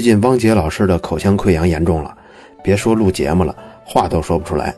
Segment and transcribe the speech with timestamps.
[0.00, 2.16] 最近汪杰老师的口腔溃疡严重了，
[2.64, 3.54] 别说录节目了，
[3.84, 4.74] 话都说不出来。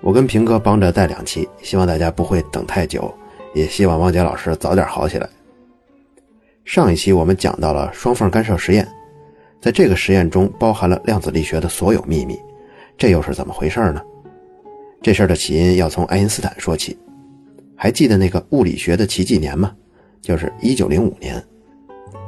[0.00, 3.12] 我跟平哥帮着带两期，希望大家不会等太久，
[3.52, 5.28] 也希望汪杰老师早点好起来。
[6.64, 8.86] 上一期我们讲到了双缝干涉实验，
[9.60, 12.38] 在这个实验中包含了量子力学的所有秘密，
[12.96, 14.00] 这又是怎么回事呢？
[15.02, 16.96] 这事儿的起因要从爱因斯坦说起。
[17.74, 19.74] 还记得那个物理学的奇迹年吗？
[20.22, 21.44] 就是一九零五年。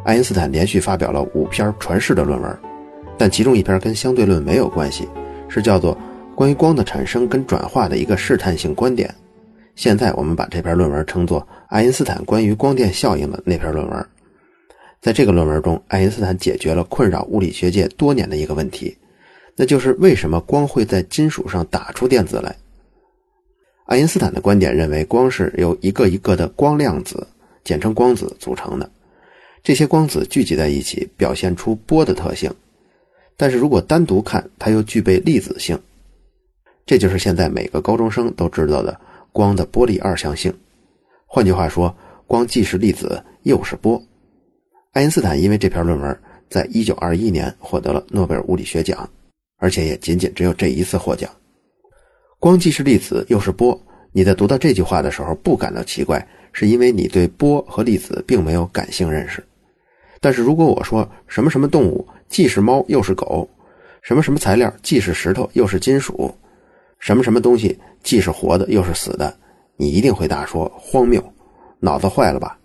[0.07, 2.59] 爱因斯坦连续发表了五篇传世的论文，
[3.19, 5.09] 但其中一篇跟相对论没有关系，
[5.49, 5.97] 是叫做
[6.37, 9.09] 《关于光的产生跟转化的一个试探性观点》。
[9.75, 14.07] 现在我们把这篇论文称作爱因斯坦关于光电效应的那篇论文。
[15.01, 18.97] 在这个论文中，爱因斯坦解决了困扰物理学界多年的一个问题，
[19.57, 22.55] 那就是为什么光会在金属上打出电子来。
[23.87, 27.27] 爱因斯坦的观点认为，光是由一个一个的光量子，
[27.65, 28.89] 简称光子组成的。
[29.67, 32.49] 这些光子聚集在一起，表现出波的特性，
[33.37, 35.77] 但是如果单独看，它又具备粒子性。
[36.87, 38.97] 这就是现在每个高中生都知道的
[39.33, 40.57] 光的波粒二象性。
[41.27, 41.93] 换句话说，
[42.29, 44.01] 光既是粒子又是波。
[44.93, 46.17] 爱因斯坦因为这篇论文，
[46.49, 49.11] 在一九二一年获得了诺贝尔物理学奖，
[49.57, 51.29] 而且也仅仅只有这一次获奖。
[52.39, 53.77] 光既是粒子又是波，
[54.13, 59.45] 你在读到这句话的时候不感到奇怪，是因为你对波和粒子并没有感性认识。
[60.27, 63.49] 但是如果我说什么什么动物既是猫又是狗，
[64.03, 66.35] 什么什么材料既是石头又是金属，
[66.99, 69.33] 什么什么东西既是活的又是死的，
[69.77, 71.23] 你一定会答说荒谬，
[71.79, 72.59] 脑子坏了吧？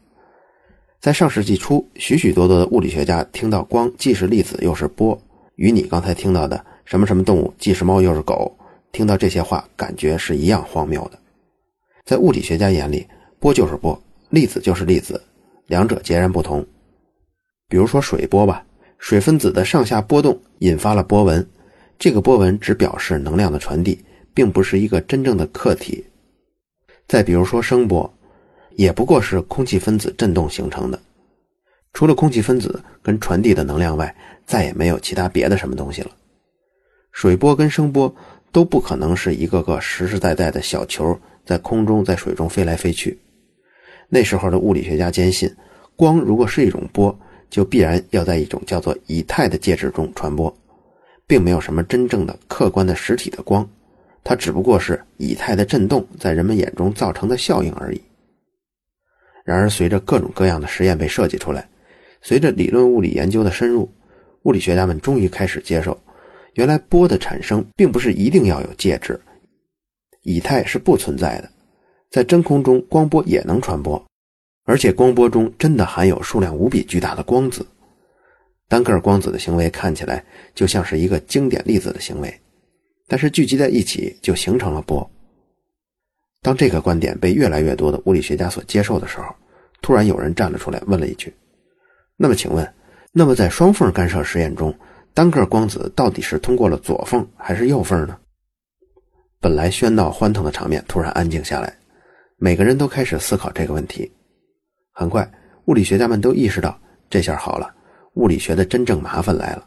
[1.00, 5.16] 在上世纪初，许许多多的物理学家听到光既是粒子又是波，
[5.58, 8.52] 与你刚才听到的什么什么动物既是猫又是狗，
[8.92, 11.20] 听到这些话感觉是一样荒谬的。
[12.06, 13.06] 在物理学家眼里，
[13.40, 13.96] 波就是波，
[14.32, 15.22] 粒子就是粒子，
[15.68, 16.66] 两者截然不同。
[17.72, 18.66] 比如说水波吧，
[19.00, 21.50] 水分子的上下波动引发了波纹，
[21.98, 26.06] 这个波纹只表示能量的传递，并不是一个真正的客体。
[27.08, 28.14] 再比如说声波，
[28.72, 31.00] 也不过是空气分子振动形成的，
[31.94, 34.14] 除了空气分子跟传递的能量外，
[34.46, 36.12] 再也没有其他别的什么东西了。
[37.14, 38.14] 水波跟声波
[38.52, 43.18] 都不可能是一个个实实在在的小球在空中在水中飞来飞去。
[44.10, 45.50] 那时候的物理学家坚信，
[45.96, 47.18] 光如果是一种波。
[47.52, 50.52] 就必然要在一种叫做以太的介质中传播，
[51.28, 53.70] 并没有什么真正的客观的实体的光，
[54.24, 58.02] 它只不过是以太的振动在人们眼中造成的效应而已。
[59.44, 61.68] 然而，随着各种各样的实验被设计出来，
[62.22, 63.92] 随着理论物理研究的深入，
[64.44, 66.00] 物理学家们终于开始接受，
[66.54, 69.20] 原来波的产生并不是一定要有介质，
[70.22, 71.50] 以太是不存在的，
[72.10, 74.02] 在真空中光波也能传播。
[74.64, 77.66] 而且光波中真的含有数量无比巨大的光子，
[78.68, 80.24] 单个光子的行为看起来
[80.54, 82.42] 就像是一个经典粒子的行为，
[83.08, 85.10] 但是聚集在一起就形成了波。
[86.42, 89.26] 当这个观点被越来越多的物理学家所接受的时候，
[89.82, 91.34] 突然有人站了出来问了一句
[92.18, 92.74] ：“那么请问，
[93.12, 94.74] 那么在双缝干涉实验中，
[95.14, 98.18] 单个光子到底是通过了左缝还是右缝呢？”
[99.42, 101.76] 本来喧闹欢腾的场面突然安静下来，
[102.38, 104.12] 每个人都开始思考这个问题。
[104.94, 105.30] 很快，
[105.66, 106.78] 物理学家们都意识到，
[107.10, 107.74] 这下好了，
[108.16, 109.66] 物理学的真正麻烦来了。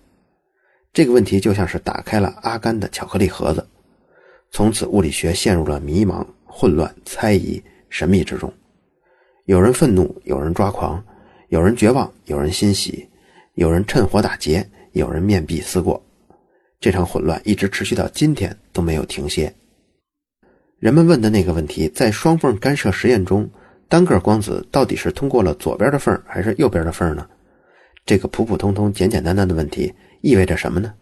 [0.93, 3.67] 这个问题就像是打开了阿甘的巧克力盒子，
[4.51, 8.53] 从此物理学陷入了迷茫、混乱、猜疑、神秘之中。
[9.47, 11.03] 有人愤怒，有人抓狂，
[11.49, 13.09] 有人绝望，有人欣喜，
[13.55, 16.01] 有人趁火打劫，有人面壁思过。
[16.79, 19.53] 这场混乱一直持续到今天都没有停歇。
[20.79, 23.51] 人们问的那个问题，在双缝干涉实验中。
[23.89, 27.27] 单个光子到底是通过了左边的缝还是右边的缝呢？
[28.07, 30.93] 这个普普通通、简简单单的问题意味着什么呢？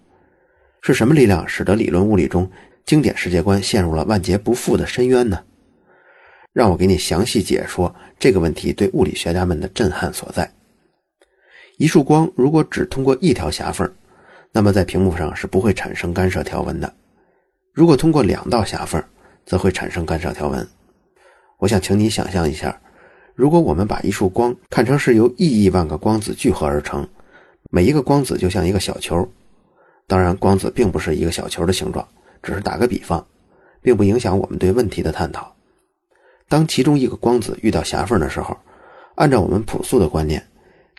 [0.82, 2.50] 是什么力量使得理论物理中
[2.84, 5.43] 经典世界观陷入了万劫不复的深渊呢？
[6.52, 10.52] 让我给你详细解说这个问题对物理学家们的震撼所在。
[11.79, 13.90] 一束光如果只通过一条狭缝，
[14.52, 16.88] 那么在屏幕上是不会产生干涉条纹的；
[17.73, 19.02] 如果通过两道狭缝，
[19.46, 20.69] 则会产生干涉条纹。
[21.62, 22.76] 我想请你想象一下，
[23.36, 27.08] 如果我们把一束光看成是由亿亿万个光子聚合而成，
[27.70, 29.24] 每一个光子就像一个小球，
[30.08, 32.04] 当然，光子并不是一个小球的形状，
[32.42, 33.24] 只是打个比方，
[33.80, 35.54] 并不影响我们对问题的探讨。
[36.48, 38.56] 当其中一个光子遇到狭缝的时候，
[39.14, 40.44] 按照我们朴素的观念，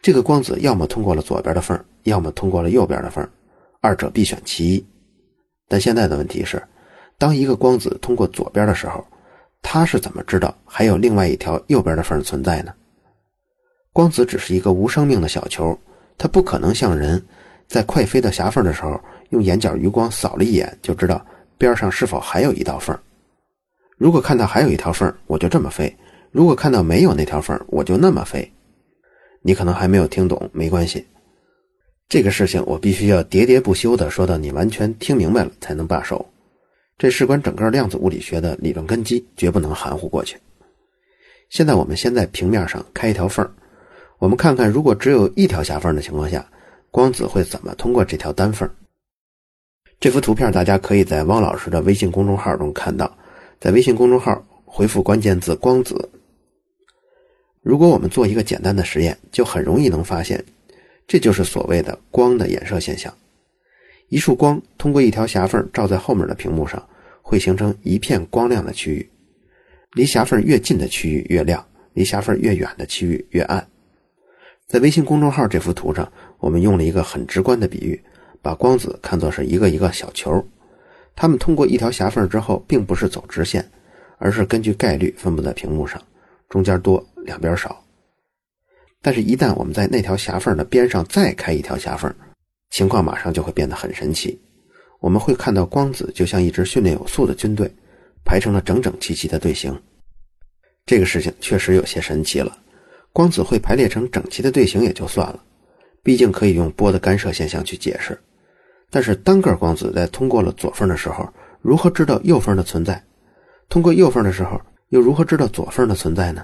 [0.02, 3.28] 这个光子要么通过了左边的缝，要么通过了右边的缝，
[3.82, 4.86] 二者必选其一。
[5.68, 6.64] 但现在的问题是，
[7.18, 9.06] 当一个光子通过左边的时候，
[9.64, 12.72] 他是怎么知道还有另外一条右边的缝存在呢？
[13.92, 15.76] 光子只是一个无生命的小球，
[16.18, 17.24] 它不可能像人
[17.68, 19.00] 在快飞到狭缝的时候，
[19.30, 21.26] 用眼角余光扫了一眼就知道
[21.58, 22.96] 边上是否还有一道缝。
[23.98, 25.88] 如果看到还有一条缝，我就这么飞；
[26.32, 28.52] 如果看到没有那条缝，我就那么飞。
[29.42, 31.08] 你可能还没有听懂，没关系。
[32.10, 36.26] 这个事情我必须要喋喋不休地说到你完全听明白了才能罢手。
[36.98, 40.38] 这事关整个量子物理学的理论根基，绝不能含糊过去。
[41.50, 43.48] 现在我们先在平面上开一条缝。
[44.20, 46.46] 我们看看，如果只有一条狭缝的情况下，
[46.92, 48.70] 光子会怎么通过这条单缝？
[50.00, 53.18] 这幅图片大家可以在汪老师的微信公众号中看到，
[53.60, 56.10] 在微信公众号回复关键字“光子”。
[57.62, 60.44] 如果我们做一个简单的实验，就很容易能发现，
[61.08, 63.14] 这就是所谓的光的衍射现象。
[64.14, 66.88] 一束光通过一条狭缝照在后面的屏幕上，
[67.24, 69.10] 会形成一片光亮的区域。
[69.94, 73.68] 离狭缝越近的区域越亮，离狭缝越远的区域越暗。
[74.68, 78.00] 在微信公众号这幅图上，我们用了一个很直观的比喻，
[78.40, 80.46] 把光子看作是一个一个小球，
[81.16, 83.68] 它们通过一条狭缝之后，并不是走直线，
[84.20, 86.00] 而是根据概率分布在屏幕上，
[86.50, 87.84] 中间多，两边少。
[89.02, 92.14] 但是，一旦我们在那条狭缝的边上再开一条狭缝，
[92.74, 94.42] 情况马上就会变得很神奇。
[95.00, 97.72] 我们会看到光子就像一支训练有素的军队，
[98.26, 99.80] 排成了整整齐齐的队形。
[100.84, 102.58] 这个事情确实有些神奇了。
[103.12, 105.40] 光子会排列成整齐的队形也就算了，
[106.02, 108.20] 毕竟可以用波的干涉现象去解释。
[108.90, 111.32] 但是单个光子在通过了左缝的时候，
[111.62, 113.00] 如何知道右缝的存在？
[113.70, 114.60] 通过右缝的时候，
[114.90, 116.44] 又如何知道左缝的存在呢？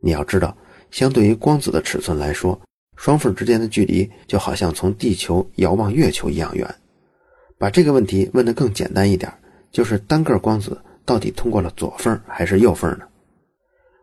[0.00, 0.56] 你要知道，
[0.90, 2.60] 相对于光子的尺寸来说，
[2.96, 6.74] 双缝之间的距离就好像从地球遥望月球一样远。
[7.58, 9.32] 把这个问题问得更简单一点，
[9.70, 13.06] 就是单个光子到底通过了左缝还是右缝呢？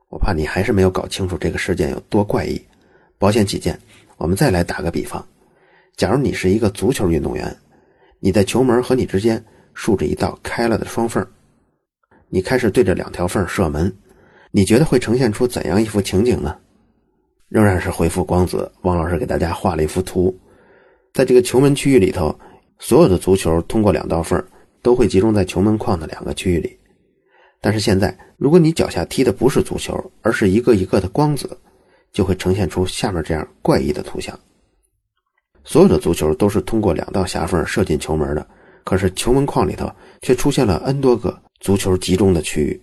[0.09, 2.61] 我怕你还是没有搞清楚这个事件有多怪异。
[3.17, 3.79] 保险起见，
[4.17, 5.25] 我们再来打个比方：
[5.95, 7.55] 假如你是一个足球运动员，
[8.19, 9.43] 你在球门和你之间
[9.73, 11.25] 竖着一道开了的双缝，
[12.29, 13.91] 你开始对着两条缝射门，
[14.51, 16.57] 你觉得会呈现出怎样一幅情景呢？
[17.53, 18.71] 仍然是回复光子。
[18.81, 20.35] 王老师给大家画了一幅图，
[21.13, 22.35] 在这个球门区域里头，
[22.79, 24.43] 所有的足球通过两道缝
[24.81, 26.75] 都会集中在球门框的两个区域里。
[27.61, 31.55] 但是现在，如果你脚下踢的不是足球，而是一个一个的光子，
[32.11, 34.37] 就会呈现出下面这样怪异的图像。
[35.63, 38.47] 所有的足球都是通过两道狭缝射进球门的，
[38.83, 39.87] 可是球门框里头
[40.23, 42.81] 却出现了 n 多个足球集中的区域。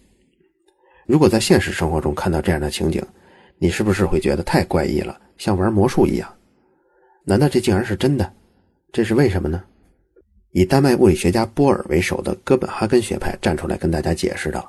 [1.07, 3.05] 如果在现实生活中看到这样的情景，
[3.63, 6.27] 你是不是会觉得太怪异了，像玩魔术一样？
[7.25, 8.33] 难道这竟然是真的？
[8.91, 9.63] 这是为什么呢？
[10.53, 14.67] 以丹麦物理学家波尔为首的哥本哈根学派站出来跟大家解释道：“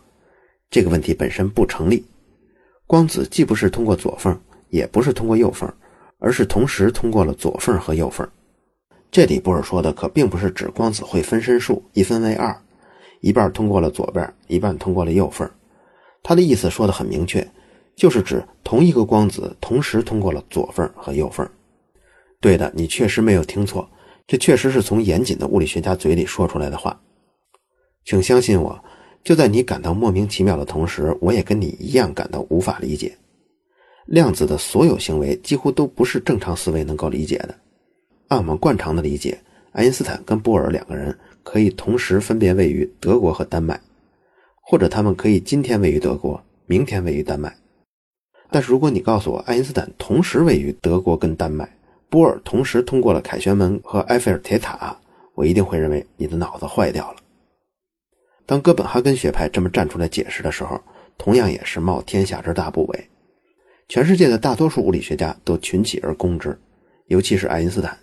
[0.70, 2.06] 这个问题本身不成立。
[2.86, 5.74] 光子既不是通过左缝，也不是通过右缝，
[6.20, 8.28] 而是同时通过了左缝和右缝。
[9.10, 12.54] 这里波尔说的可并不是指光子会分身术，一分为二，
[13.22, 15.50] 一半通过了左边，一半通过了右缝。
[16.22, 17.48] 他的意思说的很明确，
[18.02, 21.48] 就是指同一个光子同时通过了左缝和右缝。
[22.40, 23.88] 对的，你确实没有听错。”
[24.26, 27.00] 这确实是从严谨的物理学家嘴里说出来的话，
[28.04, 28.84] 请相信我，
[29.24, 33.16] 就在你感到莫名其妙的同时，我也跟你一样感到无法理解。
[34.08, 37.54] 量子的所有行为几乎都不是正常思维能够理解的。
[38.30, 39.40] 按我们惯常的理解，
[39.74, 43.80] 爱因斯坦跟波尔两个人可以同时分别位于德国和丹麦，
[44.64, 47.56] 或者他们可以今天位于德国，明天位于丹麦。
[48.54, 51.68] 但是如果你告诉我爱因斯坦同时位于德国跟丹麦，
[52.10, 54.94] 波尔同时通过了凯旋门和埃菲尔铁塔，
[55.36, 57.18] 我一定会认为你的脑子坏掉了。
[58.46, 60.78] 当哥本哈根学派这么站出来解释的时候，
[61.18, 63.00] 同样也是冒天下之大不韪。
[63.88, 66.60] 全世界的大多数物理学家都群起而攻之，
[67.08, 67.98] 尤其是爱因斯坦，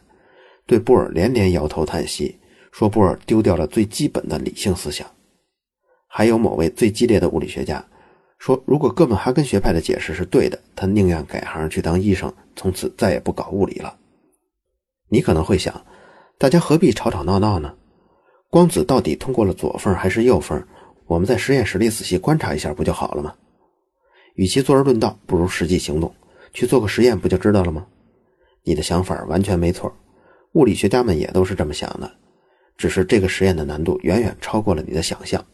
[0.67, 2.39] 对波尔连连摇头叹息，
[2.73, 5.07] 说波尔丢掉了最基本的理性思想。
[6.07, 7.85] 还有某位最激烈的物理学家。
[8.39, 13.97] 说，如果哥本哈根学派的解释是对的，他宁愿改行去当医生，从此再也不搞物理了。
[15.09, 15.85] 你可能会想，
[16.39, 17.75] 大家何必吵吵闹闹呢？
[18.49, 20.63] 光子到底通过了左缝还是右缝？
[21.07, 23.35] 我们在实验室里仔细观察一下不就好了吗？
[24.35, 26.15] 与其坐而论道，不如实际行动，
[26.53, 27.87] 去做个实验不就知道了吗？
[28.63, 29.93] 你的想法完全没错。
[30.53, 32.11] 物理学家们也都是这么想的，
[32.77, 35.45] 只是这个实验的难度远远超过了你的想象。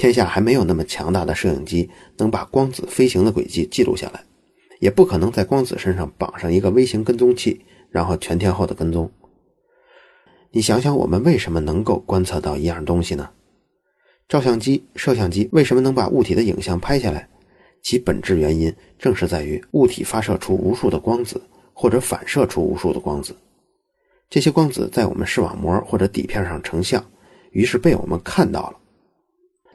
[0.00, 4.24] 天下还没有那么强大的摄影机能把光子飞行的轨迹记录下来，
[4.78, 9.12] 也不可能在光子身上绑上一个微型跟踪器，然后全天候的跟踪。
[10.52, 13.28] 你想想，我们为什么能够观测到一样东西呢？
[14.26, 17.28] 照相机、摄像机为什么能把物体的影像拍下来？
[17.82, 21.38] 其本质原因正是在于物体发射出无数的光子，
[21.74, 23.36] 或者反射出无数的光子。
[24.30, 27.04] 这些光子在我们视网膜或者底片上成像，
[27.50, 28.79] 于是被我们看到了。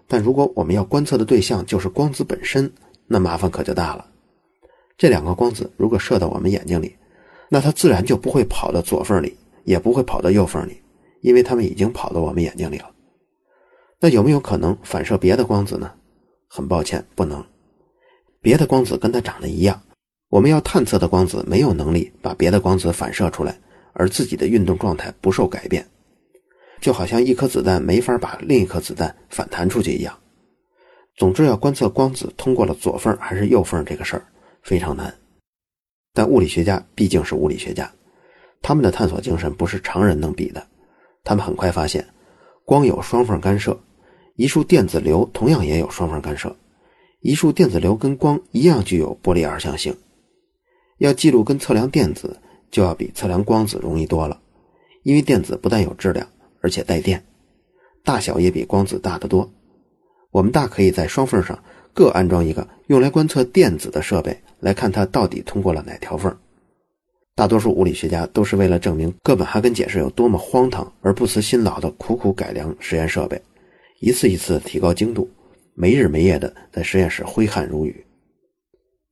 [0.07, 2.71] 但如果我们要观测的对象就是光子本身，
[3.07, 4.05] 那麻烦可就大了。
[4.97, 6.95] 这两个光子如果射到我们眼睛里，
[7.49, 10.81] 那它自然就不会跑到左缝里，也不会跑到右缝里，
[11.21, 12.89] 因为它们已经跑到我们眼睛里了。
[13.99, 15.91] 那有没有可能反射别的光子呢？
[16.47, 17.43] 很抱歉，不能。
[18.41, 19.81] 别的光子跟它长得一样，
[20.29, 23.57] 我们要探测的光子没有能力把别的光子反射出来，
[23.93, 25.85] 而自己的运动状态不受改变，
[26.79, 30.17] 就好像一颗子弹没法把另一颗子弹反弹出去一样。
[31.15, 34.25] 总之，要观测光子通过了左缝还是右缝这个事儿
[34.61, 35.13] 非常难。
[36.13, 37.91] 但物理学家毕竟是物理学家，
[38.61, 40.65] 他们的探索精神不是常人能比的。
[41.23, 42.05] 他们很快发现，
[42.65, 43.79] 光有双缝干涉，
[44.35, 46.55] 一束电子流同样也有双缝干涉。
[47.21, 49.95] 一束电子流跟光一样具有波粒二象性，
[50.99, 52.39] 要记录跟测量电子
[52.69, 54.39] 就要比测量光子容易多了，
[55.01, 56.27] 因为电子不但有质量，
[56.65, 57.23] 而且带电，
[58.03, 59.47] 大小也比光子大得多。
[60.31, 66.35] 我们大可以在双缝上各安装一个用来观测电子的设备，来看它到底通过了哪条缝。
[67.35, 73.39] 大多数物理学家都是为了证明哥本哈根解释有多么荒唐而不辞辛劳的苦苦改良实验设备，
[73.99, 75.29] 一次一次提高精度。
[75.75, 78.03] 没日没夜的在实验室挥汗如雨，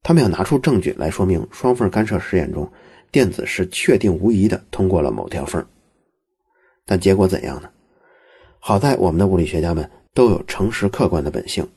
[0.02, 2.68] 他们要拿出证据来说明双缝干涉实验中，
[3.12, 5.64] 电子是确定无疑的通过了某条缝。
[6.86, 7.70] 但结果怎样呢？
[8.60, 11.68] 好在我们的物理学家们都有诚实客观的本性，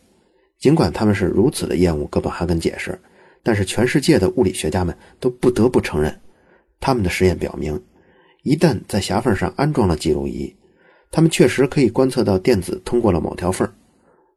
[0.59, 2.99] 尽管他们是如此的厌恶哥本哈根解释，
[3.43, 6.21] 但是全世界的物理学家们都不得不承认，
[6.81, 7.81] 他们的实验表明，
[8.43, 10.55] 一旦在狭缝上安装了记录仪，
[11.11, 13.69] 他们确实可以观测到电子通过了某条缝。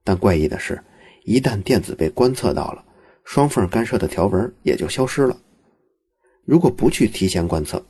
[0.03, 0.81] 但怪异的是，
[1.23, 2.83] 一旦电子被观测到了，
[3.23, 5.37] 双缝干涉的条纹也就消失了。
[6.45, 7.83] 如果不去提前观测，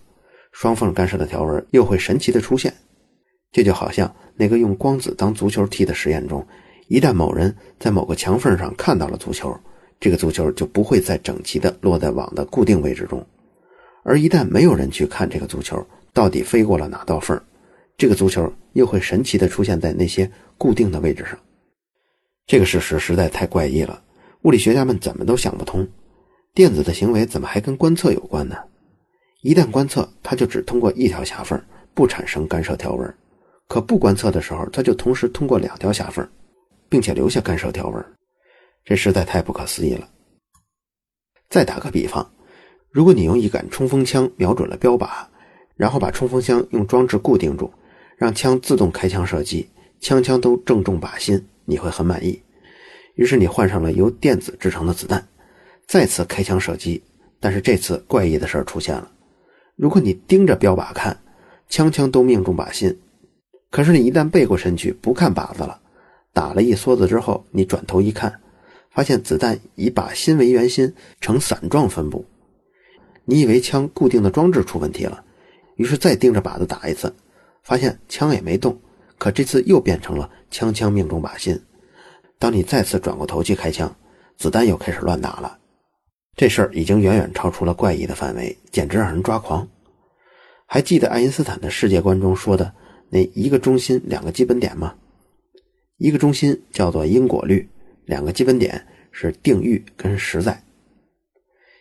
[0.59, 2.73] 双缝干涉的条纹又会神奇的出现。
[3.49, 6.45] 这就好像那个用光子当足球踢的实验中，
[6.89, 9.57] 一旦某人在某个墙缝上看到了足球，
[10.01, 13.21] 这个足球就不会再整齐的落在网的固定位置中；
[14.03, 17.41] 而一旦没有人去看这个足球到底飞过了哪道缝，
[17.95, 21.39] 这个足球又会神奇的出现在那些固定的位置上。
[22.45, 24.03] 这个事实实在太怪异了，
[24.41, 25.87] 物理学家们怎么都想不通，
[26.53, 28.57] 电子的行为怎么还跟观测有关呢？
[29.41, 31.59] 一旦观测，它就只通过一条狭缝，
[31.93, 33.07] 不产生干涉条纹；
[33.67, 36.27] 可不观测的时候，它就同时通过两条狭缝，
[36.89, 38.05] 并且留下干涉条纹。
[38.83, 40.09] 这实在太不可思议了。
[41.49, 42.29] 再打个比方，
[42.91, 45.09] 如果你用一杆冲锋枪瞄准了标靶，
[45.75, 47.71] 然后把冲锋枪用装置固定住，
[48.17, 49.69] 让枪自动开枪射击，
[50.01, 51.43] 枪枪都正中靶心。
[51.65, 52.41] 你会很满意，
[53.13, 55.25] 于是你换上了由电子制成的子弹，
[55.87, 57.01] 再次开枪射击。
[57.39, 59.09] 但是这次怪异的事儿出现了：
[59.79, 61.17] 如果你盯着标靶看，
[61.69, 62.91] 枪枪都命中靶心；
[63.71, 65.79] 可是你一旦背过身去不看靶子了，
[66.33, 68.41] 打了一梭子之后，你转头一看，
[68.91, 72.25] 发现子弹以靶心为圆心，呈伞状分布。
[73.23, 75.23] 你以为枪固定的装置出问题了，
[75.77, 77.15] 于是再盯着靶子打一次，
[77.63, 78.77] 发现枪也没动。
[79.17, 81.57] 可这次又变成了枪枪命中靶心。
[82.37, 83.95] 当你再次转过头去开枪，
[84.35, 85.58] 子弹又开始乱打了。
[86.39, 89.67] 这事儿已经远远超出了怪异的范围，简直让人抓狂。
[90.65, 92.73] 还记得爱因斯坦的世界观中说的
[93.09, 94.95] 那一个中心两个基本点吗？
[95.97, 97.67] 一个中心叫做因果律，
[98.05, 98.81] 两个基本点
[99.11, 100.63] 是定域跟实在。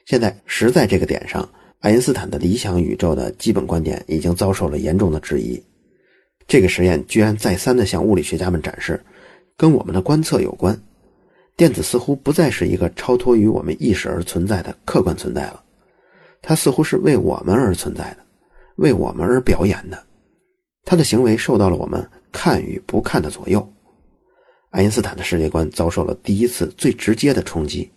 [0.06, 1.48] 现在实在这个点上，
[1.78, 5.62] 爱因斯坦的理想宇宙的基本观点已经遭受了严重的质疑。
[6.48, 9.00] 这个实验居然再三地向物理学家们展示，
[9.56, 10.76] 跟我们的观测有关。
[11.58, 15.60] 电子似乎不再是一个超脱于我们意识而存在的客观存在了，
[16.40, 18.18] 它似乎是为我们而存在的，
[18.76, 20.00] 为我们而表演的。
[20.84, 23.68] 它的行为受到了我们看与不看的左右。
[24.70, 27.90] 爱因斯坦的世界观遭受了第一次最直接的冲击。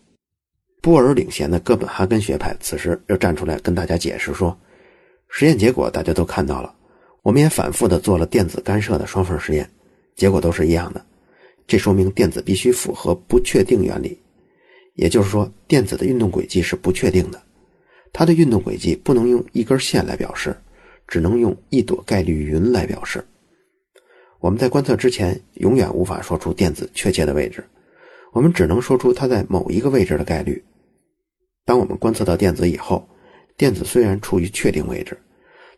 [0.81, 4.57] 波尔领衔的哥本哈根学派此时又站出来跟大家解释说，
[5.29, 6.73] 实验结果大家都看到了。
[7.21, 9.69] 我们也反复的做了电子干涉的双缝实验，
[10.15, 11.05] 结果都是一样的。
[11.71, 14.19] 这说明电子必须符合不确定原理，
[14.95, 17.41] 也就是说，电子的运动轨迹是不确定的。
[18.11, 20.53] 它的运动轨迹不能用一根线来表示，
[21.07, 23.23] 只能用一朵概率云来表示。
[24.41, 27.63] 我们在观测之前，永远无法说出电子确切的位置，
[28.33, 30.61] 我们只能说出它在某一个位置的概率。
[31.63, 33.07] 当我们观测到电子以后，
[33.55, 35.17] 电子虽然处于确定位置，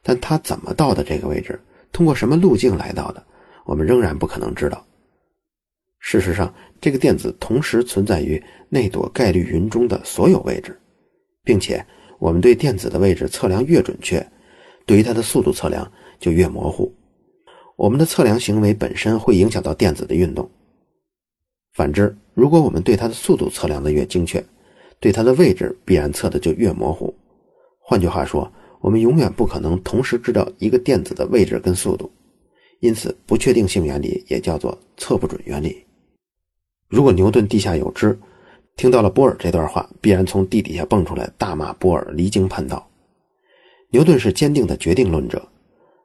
[0.02, 3.24] 但它怎么到的这个位置，通过什么路径来到的，
[3.64, 4.84] 我们仍然不可能知道。
[6.06, 10.78] 事实上，这个电子同时存在于那朵概率云中的所有位置，
[11.46, 11.84] 并且
[12.20, 14.24] 我们对电子的位置测量越准确，
[14.86, 16.94] 对于它的速度测量就越模糊。
[17.78, 20.48] 我们的测量行为本身会影响到电子的运动。
[21.74, 24.44] 反之，如果我们对它的速度测量的越精确，
[25.00, 27.16] 对它的位置必然测的就越模糊。
[27.80, 32.12] 换句话说，我们永远不可能同时知道一个电子的位置跟速度，
[32.82, 35.83] 因此不确定性原理也叫做测不准原理。
[36.94, 38.16] 如果牛顿地下有知，
[38.76, 42.88] 听到了波尔这段话，必然从地底下蹦出来，大骂波尔离经叛道。
[43.90, 45.42] 牛顿是坚定的决定论者，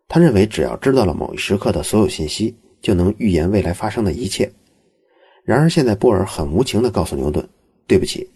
[0.08, 4.50] 他认为只要知道了某一时刻的所有信息，就能预言未来发生的一切。
[5.44, 7.46] 然而现在波尔很无情地告诉牛顿
[7.86, 8.26] ：“对不起，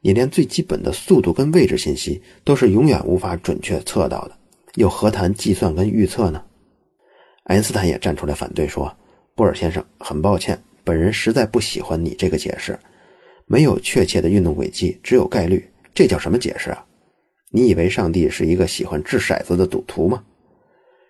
[0.00, 4.38] 你连最基本的速度跟位置信息都是永远无法准确测到的，
[4.76, 6.44] 又何谈计算跟预测呢？”
[7.46, 8.96] 爱因斯坦也站出来反对说
[9.34, 10.56] ：“波尔先生，很抱歉。”
[10.86, 12.78] 本人实在不喜欢你这个解释，
[13.46, 16.86] 没有确切的运动轨迹，只有概率，这叫什么解释啊？
[17.50, 20.22] 你以为上帝是一个喜欢掷骰子的赌徒吗？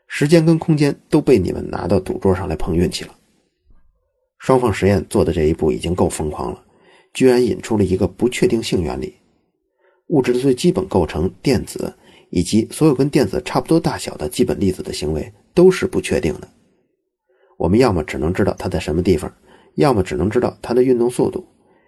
[0.08, 3.14] 时间跟空间都被你们拿到赌桌上来碰运气了。
[4.38, 6.64] 双缝实验做的这一步已经够疯狂了，
[7.12, 9.14] 居然引出了一个不确定性原理。
[10.06, 11.92] 物质的最基本构成，电子
[12.30, 16.48] 以及所有跟电子差不多大小的基本粒子的行为都是不确定的。
[17.58, 19.30] 我们要么只能知道它在什么地方。
[19.76, 21.46] 要么只能知道它的运动速度，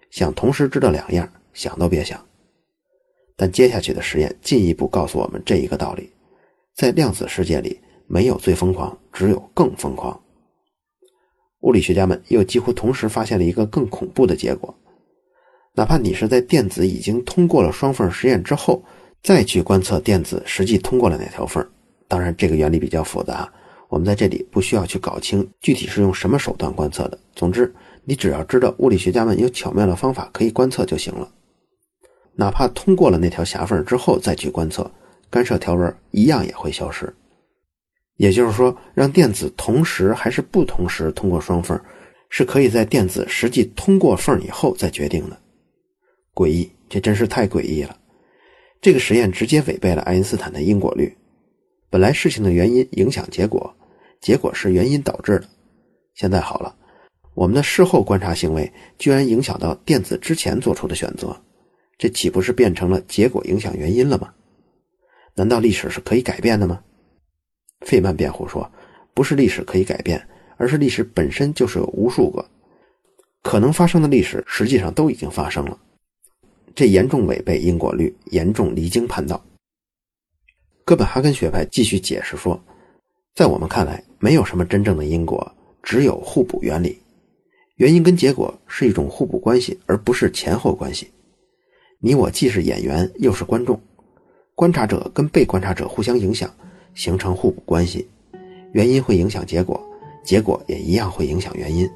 [0.09, 2.19] 想同时知道两样，想都别想。
[3.35, 6.11] 但接下去的实验进一步告诉我们这一个道理：
[6.75, 10.19] 在量子世界里，没有最疯狂，只有更疯狂。
[11.61, 14.73] 物理学家们又几乎同时发现了一个更恐怖的结果：
[15.73, 18.83] 哪怕你是在电子已经通过了双缝实验之后，
[19.23, 21.65] 再去观测电子实际通过了哪条缝，
[22.07, 23.51] 当然这个原理比较复杂。
[23.89, 27.19] 我们在这里不需要去搞清具体是用什么手段观测的。
[27.35, 27.73] 总之，
[28.05, 31.27] 你只要知道物理学家们有巧妙的方法可以观测就行了。
[32.35, 34.89] 哪怕通过了那条狭缝之后再去观测，
[35.29, 37.11] 干涉条纹一样也会消失。
[38.17, 41.79] 也就是说，让电子同时还是不同时通过双缝，
[42.29, 45.39] 是可以在电子实际通过缝以后再决定的。
[46.35, 47.97] 诡异，这真是太诡异了。
[48.79, 51.11] 这个实验直接违背了爱因斯坦的因果律。
[51.89, 53.75] 本来事情的原因影响结果。
[54.21, 55.47] 结果是原因导致的。
[56.15, 56.75] 现在好了，
[57.33, 61.39] 我们的事后观察行为居然影响到电子之前做出的选择，
[61.97, 64.33] 这岂不是变成了结果影响原因了吗？
[65.35, 66.81] 难道历史是可以改变的吗？
[67.85, 68.69] 费曼辩护说，
[69.13, 70.21] 不是历史可以改变，
[70.57, 72.45] 而是历史本身就是有无数个
[73.41, 75.79] 可能发生的历史，实际上都已经发生了。
[76.75, 79.41] 这严重违背因果律，严重离经叛道。
[80.83, 82.61] 哥本哈根学派继续解释说。
[83.39, 85.49] 在我们看来，没有什么真正的因果，
[85.81, 86.99] 只有互补原理。
[87.77, 91.09] 原因跟结果是一种互补关系，而不是前后关系。
[92.01, 93.79] 你我既是演员，又是观众，
[94.55, 96.53] 观察者跟被观察者互相影响，
[96.93, 98.05] 形成互补关系。
[98.73, 99.81] 原因会影响结果，
[100.21, 101.89] 结果也一样会影响原因。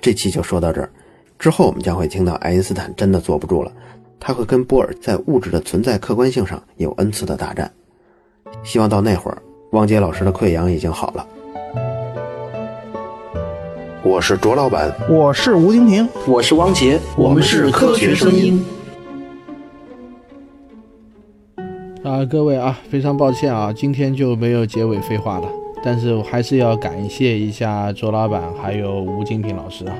[0.00, 0.88] 这期就说到这儿，
[1.40, 3.72] 之后我们将会听到爱因斯坦真的坐不住了，
[4.20, 7.68] 他会跟波尔在物质的存在客观性上有 n 次的大战。
[8.62, 9.42] 希望到那会儿。
[9.70, 11.26] 汪杰老师的溃疡已经好了。
[14.02, 18.64] 我是卓老板，我是吴婷婷，我是汪杰，我们是科学声音。
[22.02, 25.48] 啊，各位啊，非常抱歉啊，今天就没有结尾废话了。
[25.84, 29.94] 但是我还是要感谢一下卓老板还有吴金平老师啊。